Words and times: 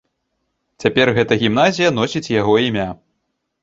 Цяпер 0.85 1.13
гэта 1.19 1.39
гімназія 1.43 1.95
носіць 2.01 2.27
яго 2.41 2.61
імя. 2.73 2.93